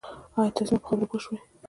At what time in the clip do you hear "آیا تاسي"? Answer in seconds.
0.39-0.67